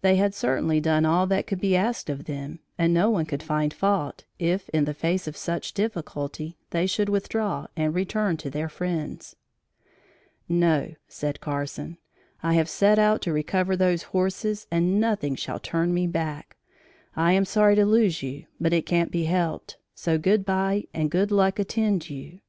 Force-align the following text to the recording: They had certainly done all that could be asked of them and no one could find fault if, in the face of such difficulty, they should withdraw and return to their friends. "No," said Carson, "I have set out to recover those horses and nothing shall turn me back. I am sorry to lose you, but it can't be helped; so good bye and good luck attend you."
They 0.00 0.16
had 0.16 0.34
certainly 0.34 0.80
done 0.80 1.06
all 1.06 1.28
that 1.28 1.46
could 1.46 1.60
be 1.60 1.76
asked 1.76 2.10
of 2.10 2.24
them 2.24 2.58
and 2.76 2.92
no 2.92 3.08
one 3.08 3.24
could 3.24 3.40
find 3.40 3.72
fault 3.72 4.24
if, 4.36 4.68
in 4.70 4.84
the 4.84 4.94
face 4.94 5.28
of 5.28 5.36
such 5.36 5.74
difficulty, 5.74 6.56
they 6.70 6.88
should 6.88 7.08
withdraw 7.08 7.68
and 7.76 7.94
return 7.94 8.36
to 8.38 8.50
their 8.50 8.68
friends. 8.68 9.36
"No," 10.48 10.96
said 11.06 11.40
Carson, 11.40 11.98
"I 12.42 12.54
have 12.54 12.68
set 12.68 12.98
out 12.98 13.22
to 13.22 13.32
recover 13.32 13.76
those 13.76 14.02
horses 14.10 14.66
and 14.72 14.98
nothing 15.00 15.36
shall 15.36 15.60
turn 15.60 15.94
me 15.94 16.08
back. 16.08 16.56
I 17.14 17.34
am 17.34 17.44
sorry 17.44 17.76
to 17.76 17.86
lose 17.86 18.24
you, 18.24 18.46
but 18.60 18.72
it 18.72 18.86
can't 18.86 19.12
be 19.12 19.26
helped; 19.26 19.76
so 19.94 20.18
good 20.18 20.44
bye 20.44 20.88
and 20.92 21.12
good 21.12 21.30
luck 21.30 21.60
attend 21.60 22.10
you." 22.10 22.40